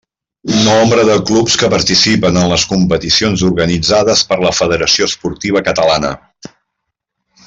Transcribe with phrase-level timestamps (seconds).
[0.67, 6.15] Nombre de clubs que participen en les competicions organitzades per la federació esportiva catalana.